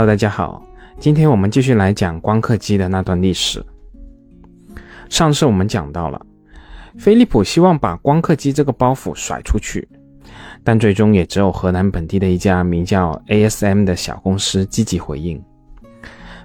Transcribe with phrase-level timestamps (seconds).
[0.00, 0.62] Hello，大家好，
[0.98, 3.62] 今天我们继续来讲光刻机的那段历史。
[5.10, 6.18] 上次我们讲到了，
[6.96, 9.86] 飞利浦希望把光刻机这个包袱甩出去，
[10.64, 15.38] 但最终也只有河南本地的一家名叫 ASM 的小公司积极回应。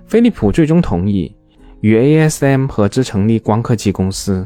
[0.06, 1.34] 飞利浦最终同意
[1.80, 4.46] 与 ASM 合资成立光刻机公司，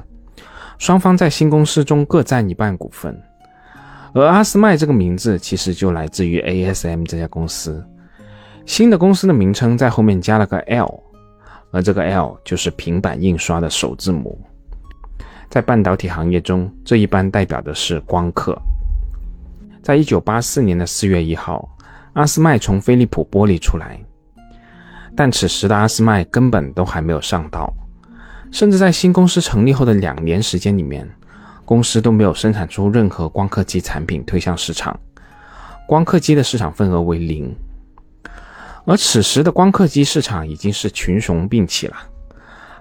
[0.77, 3.19] 双方在新公司中各占一半股份。
[4.13, 7.83] 而阿斯麦这个名字其实就来自于 ASM 这家公司。
[8.69, 11.03] 新的公司的名称在后面加了个 L，
[11.71, 14.39] 而这个 L 就是平板印刷的首字母。
[15.49, 18.55] 在半导体行业中，这一般代表的是光刻。
[19.81, 21.67] 在一九八四年的四月一号，
[22.13, 23.99] 阿斯麦从飞利浦剥离出来，
[25.15, 27.73] 但此时的阿斯麦根本都还没有上道，
[28.51, 31.09] 甚至在新公司成立后的两年时间里面，
[31.65, 34.97] 公司都没有生产出任何光刻机产品推向市场，
[35.87, 37.51] 光刻机的市场份额为零。
[38.89, 41.95] 而此时的光刻机市场已经是群雄并起了，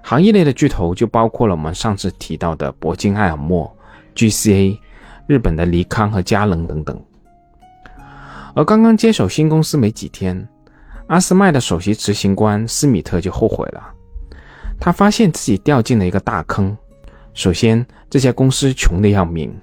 [0.01, 3.70] 行业内的巨头就包括了我们上次提到的铂金艾尔默、
[4.14, 4.79] GCA、
[5.27, 6.98] 日本的尼康和佳能等等。
[8.55, 10.48] 而刚刚接手新公司没几天，
[11.09, 13.92] 阿斯麦的首席执行官斯米特就后悔了，
[14.81, 16.75] 他发现自己掉进了一个大坑。
[17.34, 19.55] 首先，这家公司穷得要命，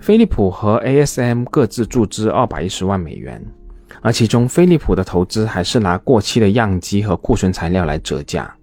[0.00, 3.40] 飞利浦和 ASM 各自注资二百一十万美元。
[4.02, 8.54] 而其中，飞利浦的投资还是拿过期的样机和库存材料来折价。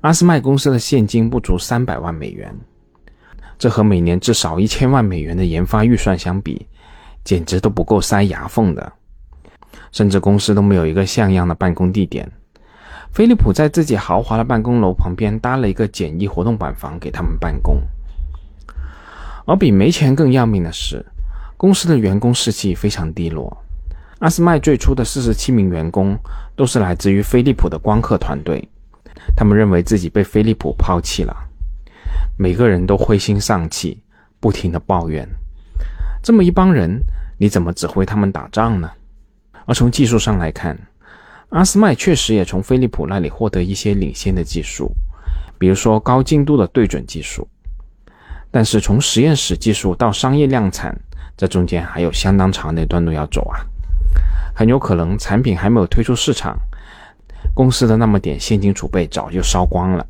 [0.00, 2.54] 阿斯麦公司的现金不足三百万美元，
[3.58, 6.66] 这和每年至少一千万美元的研发预算相比，
[7.24, 8.92] 简直都不够塞牙缝的。
[9.92, 12.30] 甚至公司都没有一个像样的办公地点。
[13.12, 17.80] 飞利浦在自己豪华的办公楼旁边搭了一个简易活动板房给他们办公。
[19.46, 21.04] 而比没钱更要命的是，
[21.56, 23.56] 公司的员工士气非常低落。
[24.20, 26.18] 阿斯麦最初的四十七名员工
[26.54, 28.66] 都是来自于飞利浦的光刻团队，
[29.36, 31.36] 他们认为自己被飞利浦抛弃了，
[32.38, 34.02] 每个人都灰心丧气，
[34.40, 35.28] 不停的抱怨。
[36.22, 36.98] 这么一帮人，
[37.36, 38.90] 你怎么指挥他们打仗呢？
[39.66, 40.78] 而从技术上来看，
[41.50, 44.90] 阿斯麦确实也从飞利浦那里获得一些领先的技术，
[45.58, 47.46] 比如说高精度的对准技术。
[48.50, 50.98] 但是从实验室技术到商业量产，
[51.36, 53.60] 这中间还有相当长的一段路要走啊。
[54.54, 56.56] 很有可能产品还没有推出市场，
[57.54, 60.06] 公司的那么点现金储备早就烧光了。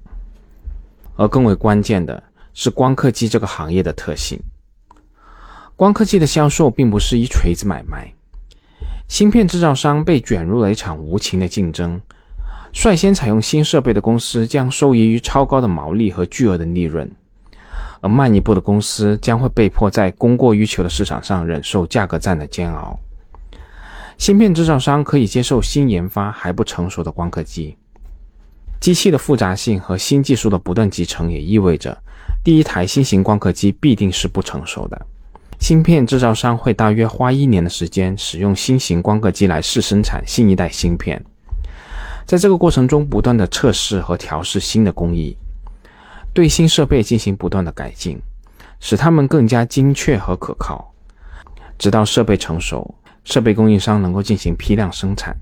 [1.16, 2.22] 而更为关键的
[2.52, 4.38] 是光刻机这个行业的特性，
[5.74, 8.12] 光刻机的销售并不是一锤子买卖，
[9.08, 12.00] 芯片制造商被卷入了一场无情的竞争，
[12.72, 17.10] 率先采用新设备的公司将受益于超高的毛利和巨额的利润，
[18.02, 22.98] 而慢一步的公司将会被迫在供过于求的市场上忍受价格战的煎熬。
[24.18, 27.76] 芯片制造商可以接受新研发还不成熟的光刻机，
[28.80, 31.96] 机器的复杂性和新技术的不断集成也意味着，
[32.42, 35.06] 第一台新型光刻机必定是不成熟的。
[35.58, 41.22] 芯片制造商会大约花一年的时间使用新型光刻机来试生产新一代芯片，
[42.24, 45.36] 在这个过程中不断的测试和调试新的工艺，
[46.32, 48.18] 对新设备进行不断的改进，
[48.80, 50.92] 使它们更加精确和可靠，
[51.78, 52.94] 直到设备成熟。
[53.26, 55.36] 设备供应商能够进行批量生产，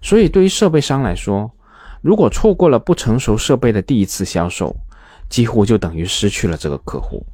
[0.00, 1.50] 所以对于设备商来说，
[2.00, 4.74] 如果错过了不成熟设备的第一次销售，
[5.28, 7.26] 几乎就等于失去了这个客户。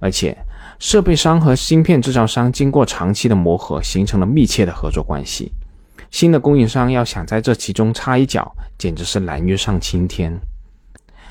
[0.00, 0.36] 而且，
[0.80, 5.52] 设备商和芯片制造商经过长期的磨合，形成了密切的合作关系。
[6.10, 10.36] 新的供应商要想在这其中插一脚，简直是难于上青天。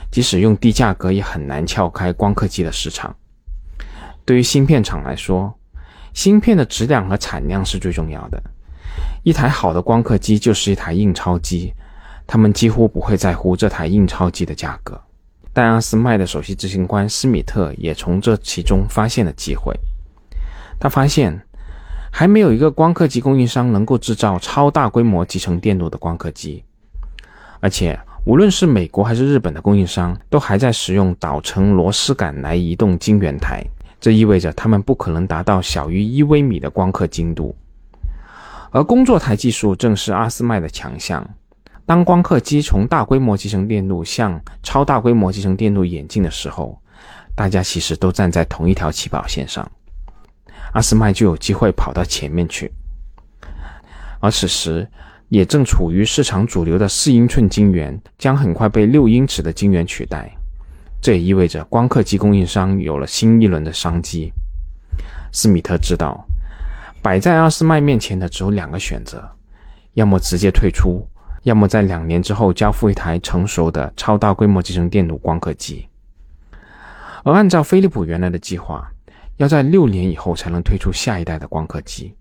[0.10, 3.14] 即使用低价格，也很难撬开光刻机的市场。
[4.24, 5.54] 对于芯片厂来说，
[6.14, 8.42] 芯片的质量和产量是最重要的。
[9.24, 11.74] 一台好的光刻机就是一台印钞机，
[12.28, 15.00] 他们几乎不会在乎这台印钞机的价格。
[15.52, 19.74] 戴阿斯麦的首席执行官斯米特也从这其中发现了机会。
[20.80, 21.40] 他发现，
[22.12, 26.64] 还没有一个光刻机供应商能够制造超大规模集成电路的光刻机，
[27.60, 33.64] 而且无论是美国还是日本的供应商，都还在使用导程螺丝杆来移动晶圆台。
[34.04, 37.56] 这意味着他们不可能达到小于一微米的光刻精度，
[38.70, 41.26] 而工作台技术正是阿斯麦的强项。
[41.86, 46.78] 当光刻机从大规模集成电路向超大规模集成电路演进的时候，
[47.34, 49.66] 大家其实都站在同一条起跑线上，
[50.74, 52.70] 阿斯麦就有机会跑到前面去。
[54.20, 54.86] 而此时
[55.30, 60.30] 也正处于市场主流的四英寸晶圆将很快被六英尺的晶圆取代。
[61.04, 64.32] 这也意味着光刻机供应商有了新一轮的商机。
[65.34, 66.26] 斯米特知道，
[67.02, 69.22] 摆在阿斯麦面前的只有两个选择：
[69.96, 71.06] 要么直接退出，
[71.42, 75.86] 要么在两年之后交付一台成熟的超大规模集成电路光刻机。
[77.26, 78.90] 而按照飞利浦原来的计划，
[79.36, 82.16] 要在六年以后才能推出下一代的光刻机。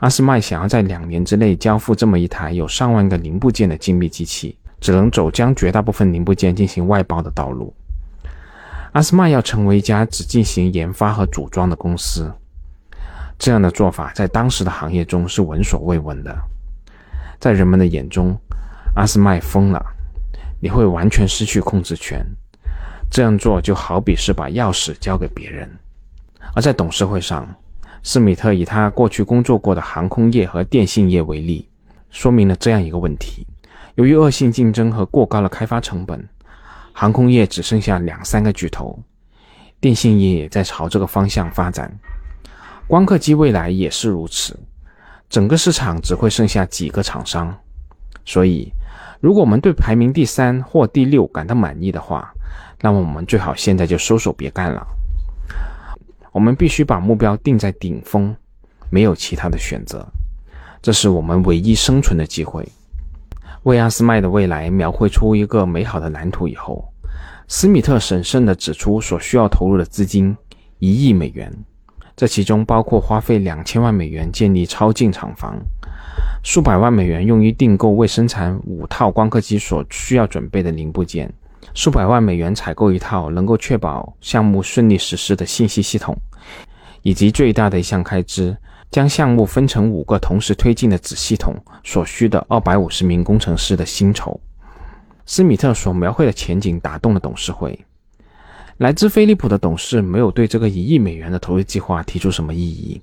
[0.00, 7.74] 阿斯麦想要在两年之内交付这么一台有上万个零部件的精密机器，只能走将绝大部分零部件进行外包的道路。
[8.92, 12.32] 阿斯麦要成为一家只进行研发和组装的公司，
[13.38, 16.36] 这样的做法在当时的行业中是闻所未闻的。
[17.38, 18.36] 在人们的眼中，
[18.96, 19.80] 阿斯麦疯了，
[20.60, 22.24] 你会完全失去控制权。
[23.08, 25.70] 这样做就好比是把钥匙交给别人。
[26.54, 27.48] 而在董事会上，
[28.02, 31.68] 施米特以他过去工作过的航空业和电信业为例，
[32.10, 33.46] 说明了这样一个问题：
[33.94, 36.28] 由于恶性竞争和过高的开发成本。
[36.92, 38.98] 航空业只剩下两三个巨头，
[39.80, 41.90] 电信业也在朝这个方向发展，
[42.86, 44.58] 光刻机未来也是如此，
[45.28, 47.56] 整个市场只会剩下几个厂商。
[48.26, 48.70] 所以，
[49.20, 52.32] 如果我们对排名第三或第六感到满意的话，
[52.80, 54.86] 那么我们最好现在就收手别干了。
[56.32, 58.36] 我们必须把目标定在顶峰，
[58.90, 60.06] 没有其他的选择，
[60.82, 62.68] 这是我们唯一生存的机会。
[63.64, 66.90] 为阿斯麦的未来描绘出一个美好的蓝图以后，
[67.46, 70.34] 斯米特审慎地指出所需要投入的资金
[70.78, 71.52] 一亿美元，
[72.16, 75.58] 这其中包括花费两千万美元建立超净厂房，
[76.42, 81.30] 数百万美元用于订购为生产五套光刻机所需要准备的零部件，
[81.74, 86.16] 数百万美元采购一套能够确保项目顺利实施的信息系统，
[87.02, 88.56] 以及最大的一项开支。
[88.90, 91.54] 将项目分成五个同时推进的子系统
[91.84, 94.40] 所需的二百五十名工程师的薪酬。
[95.26, 97.78] 斯米特所描绘的前景打动了董事会。
[98.78, 103.00] 来自飞利浦的董事没有对这个一亿美元的投资计划提出什么异议。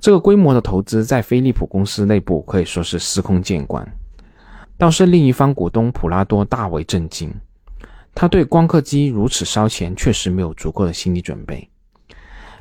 [0.00, 3.86] 这个规模的投资在飞利浦公司内部可以说是司空见惯。
[4.78, 7.34] 倒是另一方股东普拉多大为震惊，
[8.14, 11.68] 他对光刻机如此烧钱确实没有足够的心理准备。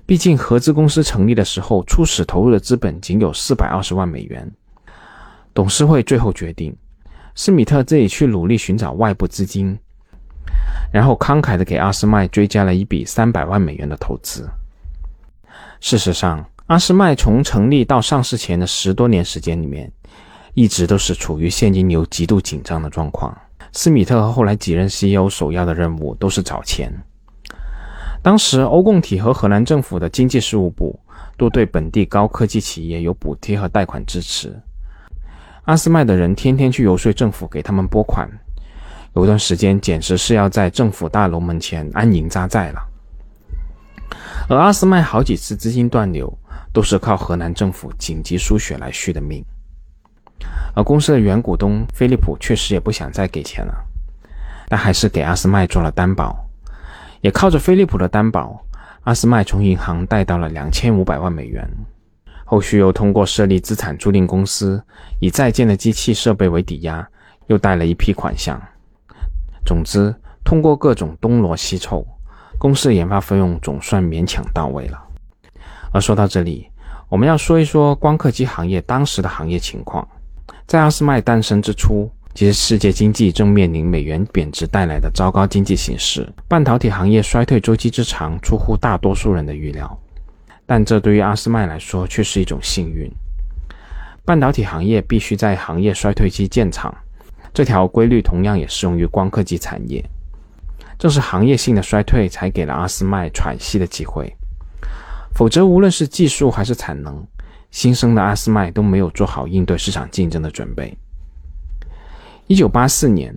[0.08, 4.52] 毕竟，合资公司成立的时候，初始投入的资本仅有四百二十万美元。
[5.52, 6.76] 董事会最后决定，
[7.34, 9.76] 施米特自己去努力寻找外部资金，
[10.94, 14.48] 然后慷慨地给阿斯麦追加了一笔三百万美元的投资。
[15.80, 19.92] 事实上，阿斯麦从成立到上市前的十多年时间里面，
[20.54, 23.36] 一直都是处于现金流极度紧张的状况。
[23.74, 26.94] 施米特和后来几任 CEO 首要的任务都是找钱。
[28.26, 31.00] 当时，欧共体和荷兰政府的经济事务部
[31.38, 34.60] 都对本地高科技企业有补贴和贷款支持。
[35.66, 38.28] 阿斯麦的人天天去游说政府给他们拨款，
[39.14, 42.82] 有段时间简直是要在政府大楼门前安营扎寨了。
[44.50, 46.36] 而阿斯麦好几次资金断流，
[46.74, 49.46] 都是靠荷兰政府紧急输血来续的命。
[50.74, 53.76] 而公司的原股东飞利浦确实也不想再给钱了，
[54.68, 56.44] 但还是给阿斯麦做了担保。
[57.26, 58.64] 也靠着飞利浦的担保，
[59.02, 61.68] 阿斯麦从银行贷到了两千五百万美元。
[62.46, 64.80] 后续又通过设立资产租赁公司，
[65.20, 67.10] 以在建的机器设备为抵押，
[67.48, 68.62] 又贷了一批款项。
[69.66, 70.14] 总之，
[70.44, 72.06] 通过各种东挪西凑，
[72.60, 75.04] 公司研发费用总算勉强到位了。
[75.92, 76.70] 而说到这里，
[77.10, 80.08] 我们要说一说光刻机行业当时的行业情况。
[80.68, 82.08] 在阿斯麦诞生之初。
[82.36, 89.98] 其实，世界经济正面临美元贬值带来的糟糕经济形势，半导体行业衰退周期之长出乎大多数人的预料。
[90.66, 93.10] 但这对于阿斯麦来说却是一种幸运。
[94.26, 96.94] 半导体行业必须在行业衰退期建厂，
[97.54, 100.04] 这条规律同样也适用于光刻机产业。
[101.00, 104.36] 正是行业性的衰退，才给了阿斯麦喘息的机会。
[105.34, 107.26] 否则，无论是技术还是产能，
[107.72, 110.98] 新生的阿斯麦都没有做好应对市场竞争的准备。
[112.48, 113.36] 一九八四年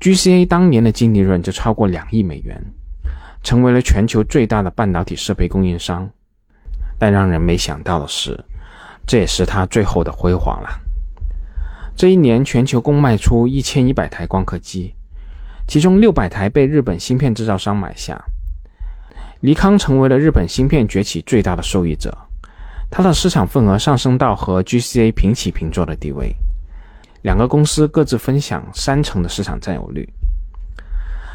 [0.00, 2.64] ，GCA 当年的净利润就超过两亿美元，
[3.42, 6.08] 成为了全球最大的半导体设备供应商。
[6.96, 8.38] 但让人没想到的是，
[9.04, 10.68] 这也是他最后的辉煌了。
[11.96, 14.94] 这一年，全球共卖出一千一百台光刻机，
[15.66, 18.22] 其中六百台被日本芯片制造商买下。
[19.40, 22.16] 尼康成为了日本芯片崛起最大的受益者，
[22.90, 26.32] 它的市场份额上升到和 GCA 平起平坐的地位。
[27.22, 30.08] 两个公司各自分享三成的市场占有率。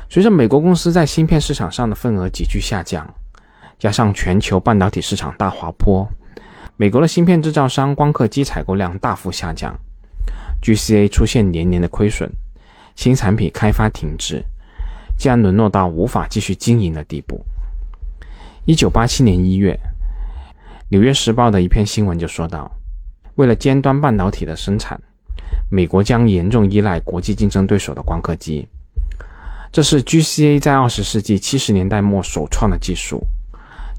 [0.10, 3.08] 随着美国公司在芯片市场上的份额急剧下降，
[3.78, 6.08] 加上全球半导体市场大滑坡，
[6.78, 9.76] 美国的芯片制造商光刻机采购量大幅下降
[10.62, 12.32] ，GCA 出现年年的亏损，
[12.96, 14.44] 新产品开发停滞，
[15.18, 17.44] 竟然沦落到无法继续经营的地步。
[18.66, 19.80] 一九八七年一月，
[20.90, 22.72] 《纽约时报》的一篇新闻就说道。
[23.36, 24.98] 为了尖端半导体的生产，
[25.70, 28.68] 美国将严重依赖国际竞争对手的光刻机。
[29.72, 33.22] 这是 GCA 在二十世纪七十年代末首创的技术，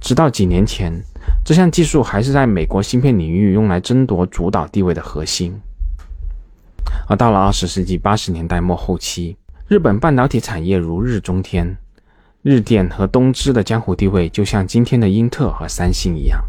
[0.01, 0.93] 直到几年前，
[1.45, 5.55] 这项技术还是在美国芯片领域用来争夺主导地位的核心。
[7.09, 9.37] 而到了二十世纪八十年代末后期，
[9.69, 11.77] 日本半导体产业如日中天，
[12.43, 16.43] 日电和东芝的江湖地位就像今天的英特尔和三星一样。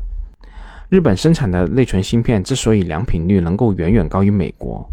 [0.90, 4.90] 日本生产的内存芯片之所以良品率能够远远高于美国，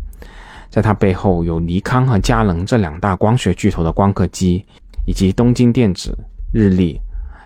[0.69, 4.67] 在它背后有尼康和佳能这两大光学巨头的光刻机，
[5.07, 6.19] 以及东京电子、
[6.53, 7.01] 日立、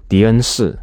[0.09, 0.75] 迪恩士、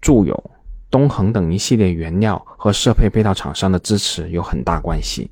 [0.00, 0.50] 住友、
[0.90, 5.30] 东恒等一系列原料和设备配套厂商的支持有很大关系。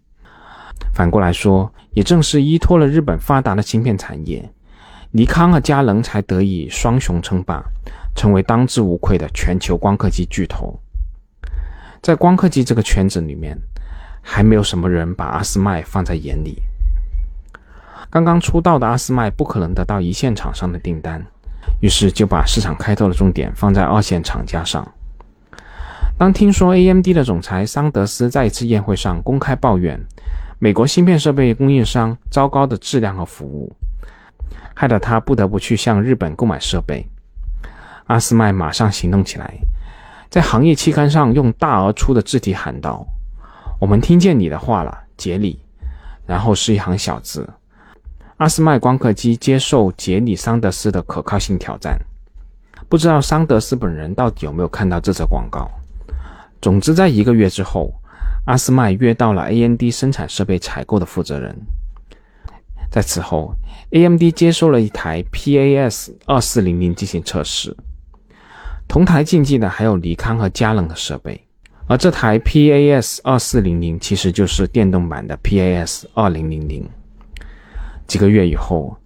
[0.92, 4.46] 反过来说，也正是依托了日本发达的芯片产业，
[5.10, 7.64] 尼康和佳能才得以双雄称霸，
[8.14, 10.78] 成为当之无愧的全球光刻机巨头。
[12.02, 13.58] 在光刻机这个圈子里面，
[14.22, 16.62] 还没有什么人把阿斯麦放在眼里。
[18.10, 21.22] 刚刚出道的阿斯麦不可能得到一线厂商的订单，
[21.80, 24.86] 于是就把市场开拓的重点放在二线厂家上。
[26.16, 30.00] 当听说 AMD 的总裁桑德斯在一次宴会上公开抱怨
[30.58, 33.76] 美国芯片设备供应商糟糕的质量和服务，
[34.74, 37.06] 害得他不得不去向日本购买设备，
[38.06, 39.54] 阿斯麦马上行动起来。
[40.30, 43.06] 在行业期刊上用大而粗的字体喊道
[43.80, 45.58] ：“我们听见你的话了，杰里。”
[46.26, 47.48] 然后是一行小字
[48.36, 51.98] ：“阿斯麦光刻机接受杰里桑德斯的可靠性挑战。”
[52.88, 55.70] 不知道桑德斯本人到底有没有看到这则广告。
[56.60, 57.92] 总之，在一个月之后，
[58.44, 61.56] 阿斯麦约到了 AMD 生产设备采购的负责人。
[62.90, 63.54] 在此后
[63.90, 67.76] ，AMD 接收了一台 PAS 二四零零进行测试。
[68.88, 71.38] 同台竞技的还有尼康和佳能的设备，
[71.86, 76.88] 而这台 PAS 二四零零其实就是电动版的 PAS 二零零零。
[78.06, 78.96] 几个月以后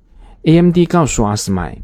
[0.45, 1.77] ，AMD 告诉阿斯麦，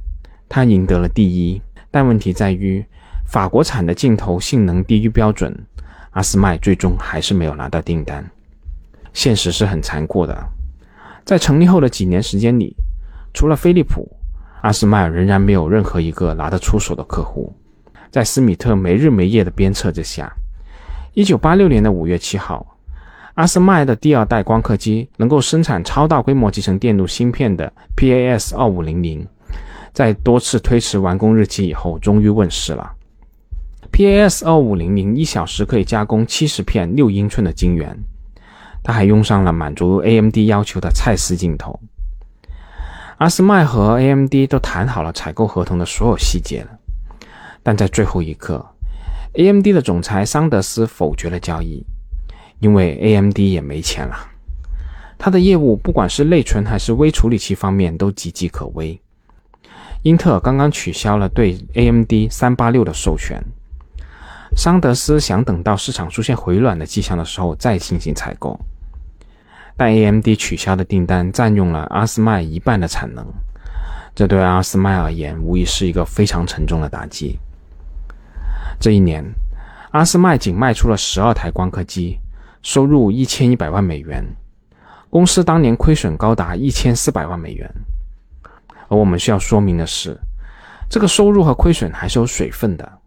[0.49, 2.83] 他赢得了第一，但问题在于
[3.27, 5.53] 法国产的镜头性能低于标准，
[6.11, 8.25] 阿斯麦最终还是没有拿到订单。
[9.13, 10.49] 现实是很残酷的，
[11.25, 12.77] 在成立后的几年时间里，
[13.35, 14.09] 除了飞利浦，
[14.63, 17.53] 阿斯麦仍然没有任何一个拿得出手的客户。
[18.11, 20.33] 在斯米特没日没夜的鞭策之下，
[21.15, 22.67] 一九八六年的五月七号，
[23.35, 29.27] 阿斯麦的第二代光刻机能够生产超大规模集成电路芯片的 PAS 二五零零，
[29.93, 32.93] 在多次推迟完工日期以后，终于问世了。
[33.93, 37.97] PAS 二五零零一小时可以加工七十片六英寸的晶圆，
[38.83, 41.79] 它还用上了满足 AMD 要求的蔡司镜头。
[43.19, 46.78] 阿斯麦和 AMD 都谈好了采购合同的所有细节了。
[47.63, 48.65] 但在最后一刻
[49.35, 51.85] ，AMD 的总裁桑德斯否决了交易，
[52.61, 54.17] 因为 AMD 也没钱了。
[55.19, 59.01] 他的业务不管是内存还是微处理器方面都岌岌可危。
[60.03, 63.43] 英特尔刚刚取消了对 AMD 三八六的授权，
[64.57, 68.59] 桑德斯想等到市场出现回暖的迹象的时候再进行采购，
[69.77, 73.27] 但 AMD 取消的订单占用了阿斯麦一半的产能，
[74.15, 77.37] 这对阿斯麦而言无疑是一个非常沉重的打击。
[78.81, 79.25] 这一年，
[79.91, 82.19] 阿斯麦仅卖出了十二台光刻机，
[82.63, 84.25] 收入一千一百万美元。
[85.11, 87.69] 公司当年亏损高达一千四百万美元。
[88.89, 90.17] 而我们需要说明的是，
[90.89, 92.99] 这个收入和亏损还是有水分的，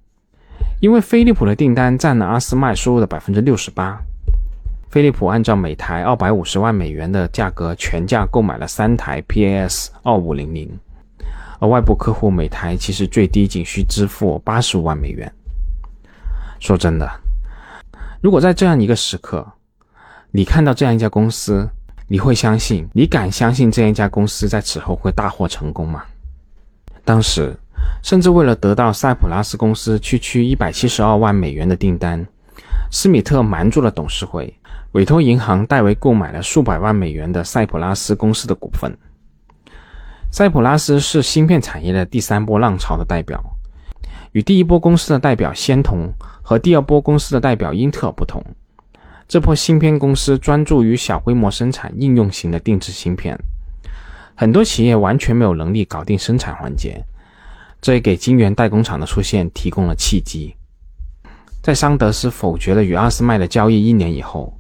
[0.82, 3.98] 因为飞利浦的订单占了阿斯麦收入的百分之六十八。
[4.90, 10.70] 飞利浦按照每台二百五十万美元的价格全价购买了三台 PAS 二五零零，
[11.60, 15.32] 而外部客户每台其实最低仅需支付八十五万美元。
[16.62, 17.12] 说真的，
[18.22, 19.46] 如果在这样一个时刻，
[20.30, 21.68] 你看到这样一家公司，
[22.08, 22.88] 你会相信？
[22.94, 26.04] 你敢相信这样一家公司在此后会大获成功吗？
[27.04, 27.58] 当时，
[28.04, 32.24] 甚至为了得到塞普拉斯公司区区一百七十二万美元的订单，
[32.92, 34.56] 施米特瞒住了董事会，
[34.92, 38.96] 委托银行代为购买了数百万美元的塞普拉斯公司的股份。
[40.32, 43.44] 塞普拉斯是芯片产业的第三波浪潮的代表。
[44.34, 46.10] 与第一波公司的代表仙童
[46.52, 48.44] 和第二波公司的代表英特尔不同，
[49.26, 53.40] 这波芯片公司专注于小规模生产应用型的定制芯片，
[54.36, 57.02] 很多企业完全没有能力搞定生产环节，
[57.80, 60.54] 这也给晶圆代工厂的出现提供了契机。
[61.62, 64.54] 在桑德斯否决了与阿斯麦的交易一年以后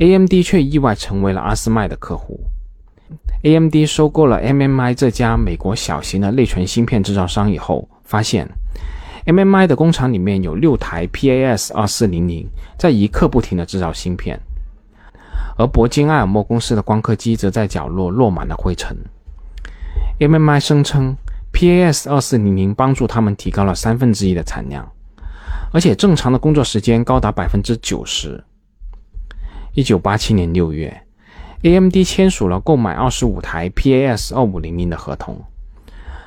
[0.00, 2.40] ，AMD 却意外成为了阿斯麦的客户。
[3.44, 8.48] AMD 收购了 MMI 这家美国小型的内存芯片制造商以后，发现。
[9.26, 14.40] MMI 的工厂里面有六台 PAS 二四零零，在一刻不停的制造芯片，
[15.56, 18.96] 而铂金埃尔默公司的光刻机则在角落落满了灰尘。
[20.18, 21.16] MMI 声称
[21.52, 24.90] ，PAS 二四零零帮助他们提高了三分之一的产量，
[25.72, 28.42] 而且正常的工作时间高达百分之九十。
[29.74, 31.02] 一九八七年六月
[31.62, 35.40] ，AMD 签署了购买二十五台 PAS 二五零零的合同，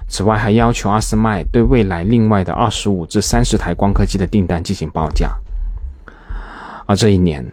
[0.08, 5.36] 此外还要求阿斯麦对未来另外的二十五至三十台光刻机的订单进行报价。
[6.86, 7.46] 而这一年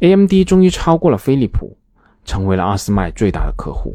[0.00, 1.76] ，AMD 终于超过了飞利浦，
[2.24, 3.94] 成为了阿斯麦最大的客户。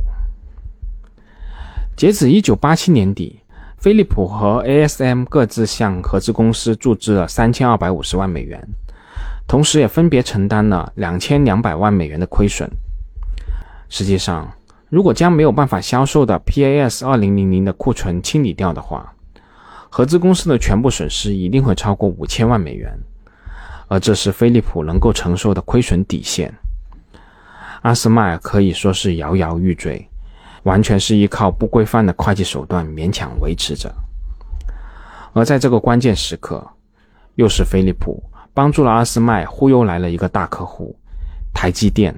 [1.97, 3.41] 截止一九八七年底，
[3.77, 8.65] 飞利浦和 ASM 各自向合资公司注资了三千二百五十万美元，
[9.47, 12.69] 同时也分别承担了两千两百万美元的亏损。
[13.89, 14.49] 实际上，
[14.89, 19.13] 如果将没有办法销售的 PAS 二零零零的库存清理掉的话，
[19.89, 22.91] 合资公司的全部损失一定会超过五千万美元。
[23.87, 26.53] 而这是飞利浦能够承受的亏损底线。
[27.81, 30.07] 阿斯麦可以说是摇摇欲坠，
[30.63, 33.91] 完全是依靠不规范的会计手段勉强维持着。
[35.33, 36.67] 而在这个关键时刻，
[37.35, 38.21] 又是飞利浦
[38.53, 40.95] 帮助了阿斯麦忽悠来了一个大客户——
[41.53, 42.13] 台积电。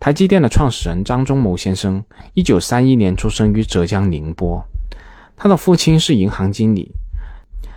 [0.00, 2.02] 台积电的创始人张忠谋先生，
[2.34, 4.64] 一九三一年出生于浙江宁波，
[5.36, 6.94] 他的父亲是银行经理。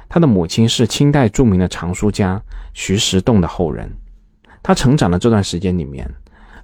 [0.08, 2.40] 他的母亲是清代著名的藏书家
[2.74, 3.92] 徐石栋的后人。
[4.62, 6.08] 他成长的这段时间里面，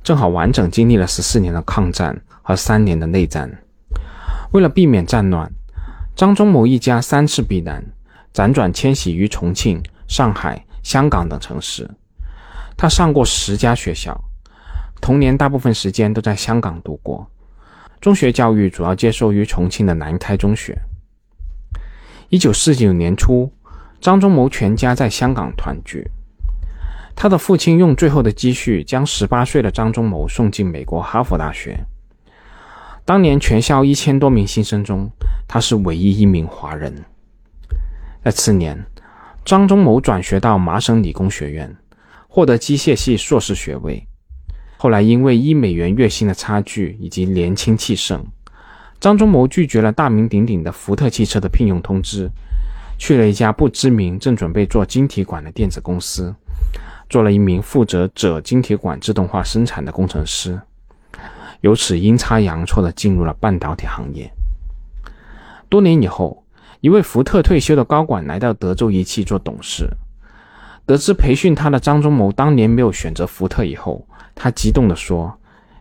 [0.03, 3.49] 正好完整经历了十四年的抗战和三年的内战。
[4.51, 5.51] 为了避免战乱，
[6.15, 7.83] 张忠谋一家三次避难，
[8.31, 11.89] 辗转迁徙于重庆、上海、香港等城市。
[12.77, 14.15] 他上过十家学校，
[15.01, 17.29] 童年大部分时间都在香港度过。
[17.99, 20.77] 中学教育主要接受于重庆的南开中学。
[22.29, 23.51] 一九四九年初，
[23.99, 26.09] 张忠谋全家在香港团聚。
[27.15, 31.83] 他的父亲用最后的积蓄将十八岁的张忠谋送进美国哈佛大学。
[33.05, 35.09] 当年全校一千多名新生中，
[35.47, 36.93] 他是唯一一名华人。
[38.23, 38.85] 在次年，
[39.43, 41.75] 张忠谋转学到麻省理工学院，
[42.27, 44.06] 获得机械系硕士学位。
[44.77, 48.25] 后来因为一美元月薪的差距以及年轻气盛。
[48.99, 52.29] 张忠谋拒绝了大名鼎鼎的福特汽车的聘用通知，
[52.97, 56.33] 去了一家不知名、正准备做晶体管的电子公司，
[57.07, 60.59] 做了一名负责锗晶体管自动化生产的工程师，
[61.61, 64.31] 由此阴差阳错地进入了半导体行业。
[65.69, 66.43] 多年以后，
[66.81, 69.87] 一位福特退休的高管来到德州仪器做董事，
[70.87, 74.07] 得知培训他的张忠谋当年没有选择福特以后，
[74.37, 75.37] 他激动地说：“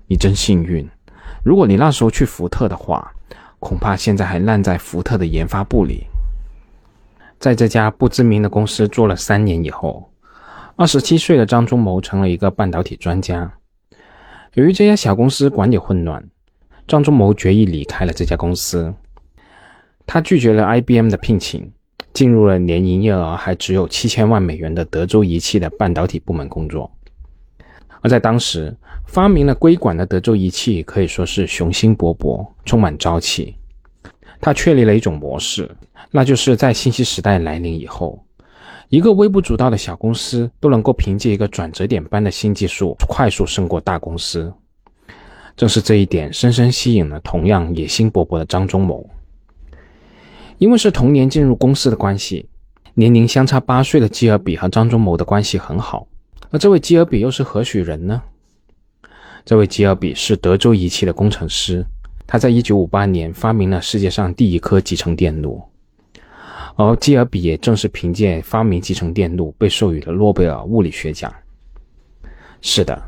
[0.08, 0.88] 你真幸运。”
[1.44, 3.12] 如果你那时候去福特的话，
[3.60, 6.06] 恐怕现在还烂在福特的研发部里。
[7.38, 10.10] 在这家不知名的公司做了三年以后，
[10.74, 13.52] 二十七岁的张忠谋成了一个半导体专家。
[14.54, 16.24] 由于这家小公司管理混乱，
[16.88, 18.94] 张忠谋决意离开了这家公司。
[20.06, 21.70] 他拒绝了 IBM 的聘请，
[22.12, 26.95] 进入了年营业额还只有七千万美元的德州仪器的半导体部门工作。
[28.06, 28.72] 而在当时，
[29.04, 33.56] 发明了硅管的德州仪器可以说是雄心勃勃，充满朝气。
[34.40, 35.68] 他确立了一种模式，
[36.12, 38.24] 那就是在信息时代来临以后，
[38.90, 44.54] 一个微不足道的小公司都能够凭借一个转折点般的新技术，快速胜过大公司。
[45.56, 49.04] 正是这一点，深深吸引了同样野心勃勃的张忠谋。
[50.58, 52.48] 因为是同年进入公司的关系，
[52.94, 56.06] 年龄相差八岁的基尔比和张忠谋的关系很好。
[56.50, 58.22] 而这位基尔比又是何许人呢？
[59.44, 61.84] 这位基尔比是德州仪器的工程师，
[62.26, 65.62] 他在1958年发明了世界上第一颗集成电路，
[66.76, 71.32] 而基尔比也正是凭借发明集成电路被授予了诺贝尔物理学奖。
[72.60, 73.00] 是的，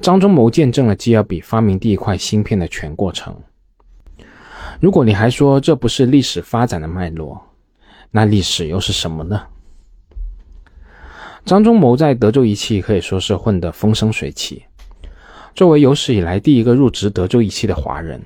[0.00, 3.36] 张忠谋见证了基尔比发明第一块芯片的全过程。
[4.80, 7.40] 如果你还说这不是历史发展的脉络，
[8.10, 9.42] 那历史又是什么呢？
[11.44, 14.62] 张忠谋在德州仪器可以说是混得风生水起。
[15.54, 18.20] 作为有史以来第一个入职德州仪器的华人，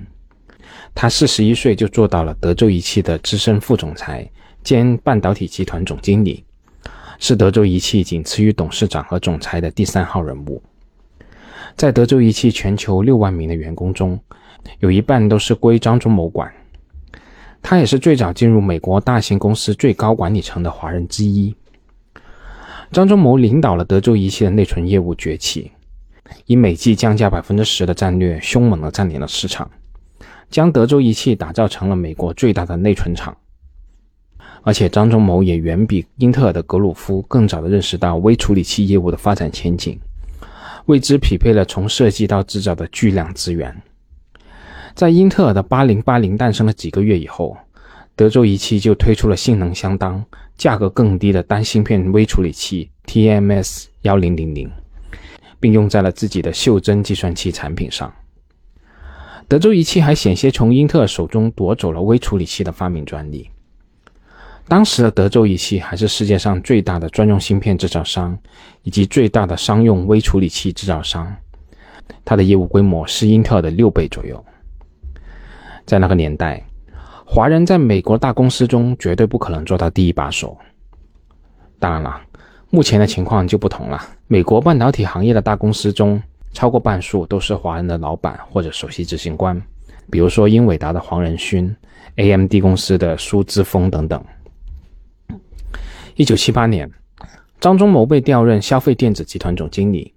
[0.93, 4.29] 他四十一岁就做到了德州仪器的资深副总裁
[4.63, 6.43] 兼半导体集团总经理，
[7.19, 10.61] 是德州仪器仅次于董事长和总裁的第三号人物。
[11.75, 14.19] 在德州仪器全球六万名的员工中，
[14.79, 16.51] 有一半都是归张忠谋管。
[17.61, 21.55] 他也是最早进入美国大型公司最高管理层的华人之一。
[22.95, 25.69] 张忠谋领导了德州仪器的内存业务崛起，
[26.45, 29.69] 以每季降价百分之十的战略，凶猛地占领了市场，
[30.49, 33.35] 将德州仪器打造成了美国最大的内存厂。
[34.61, 39.99] 而且，张忠谋也远比英特尔的格鲁夫更早地认识到微处理器业务的发展前景，
[40.85, 43.75] 为之匹配了从设计到制造的巨量资源。
[44.93, 47.57] 在英特尔的八零八零诞生了几个月以后，
[48.15, 50.23] 德州仪器就推出了性能相当、
[50.57, 54.71] 价格更低的单芯片微处理器 TMS 幺零零零，
[55.59, 58.13] 并用在了自己的袖珍计算器产品上。
[59.49, 63.49] 德州仪器还险些从英特尔手中夺走了微处理器的发明专利。
[64.67, 68.35] 当时的德州仪器还是世界上最大的专用芯片制造商，
[68.83, 71.35] 以及最大的商用微处理器制造商，
[72.23, 74.43] 它的业务规模是英特尔的六倍左右。
[75.85, 76.65] 在那个年代，
[77.27, 80.55] 华人在美国大公司中绝对不可能做到第一把手。
[81.79, 82.21] 当然了，
[82.69, 83.99] 目前的情况就不同了。
[84.27, 86.21] 美国半导体行业的大公司中，
[86.53, 89.61] 超过半数都是华人的老板或者首席执行官，
[90.09, 91.75] 比如说英伟达的黄仁勋、
[92.15, 94.23] AMD 公司的苏姿丰等等。
[96.15, 96.89] 一九七八年，
[97.59, 100.13] 张忠谋被调任消费电子集团总经理，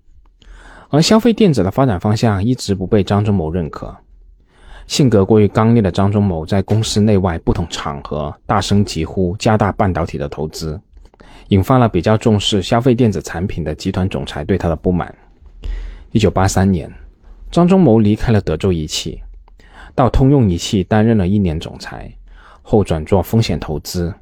[0.91, 3.97] 而消费电子的发展方向一直不被张忠谋认可。
[4.89, 10.81] 性格过于刚烈的张忠谋在公司内外不同场合大声疾呼加大半导体的投资，
[11.49, 15.15] 引发了比较重视消费电子产品的集团总裁对他的不满。
[16.13, 16.91] 一九八三年，
[17.51, 19.21] 张忠谋离开了德州仪器，
[19.95, 22.11] 到通用仪器担任了一年总裁，
[22.63, 24.13] 后转做风险投资。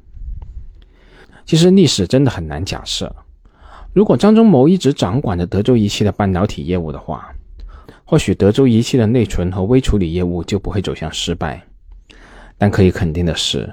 [1.45, 3.15] 其实历史真的很难假设，
[3.93, 7.33] 如果张忠谋一直掌管着德州仪器的半导体业务的话。
[8.09, 11.61] 或许德州仪器的内存和微处理业务就不会走向失败，
[12.57, 13.69] 但可以肯定的是，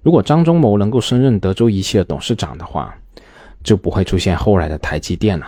[0.00, 2.96] 如果张忠谋能够升任德州仪器的董事长的话，
[3.62, 5.46] 就不会出现后来的台积电了。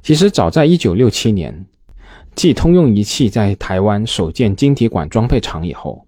[0.00, 1.66] 其实早在1967年，
[2.36, 6.06] 继通用仪器在台湾首建晶体管装配厂以后，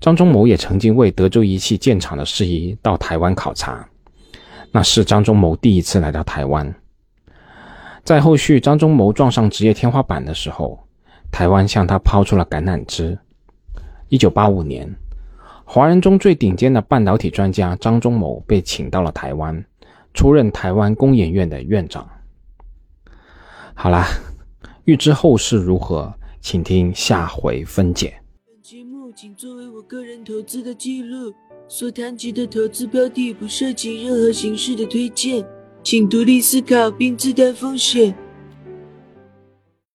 [0.00, 3.84] 张忠谋也曾经为德州仪器建厂的事宜到台湾考察，
[4.70, 6.72] 那是张忠谋第一次来到台湾。
[8.06, 10.78] 在后续张忠谋撞上职业天花板的时候，
[11.32, 13.18] 台湾向他抛出了橄榄枝。
[14.10, 14.88] 一九八五年，
[15.64, 19.64] 华人中最顶尖的半导体专家张忠谋被请到了台湾，
[20.14, 22.08] 出任台湾工研院的院长。
[23.74, 24.06] 好啦，
[24.84, 28.14] 欲知后事如何，请听下回分解。
[28.46, 31.34] 本节目仅作为我个人投资的记录，
[31.66, 35.44] 所谈及的投资标的不涉及任何形式的推荐。
[35.86, 38.25] 请独立思考并自担风险。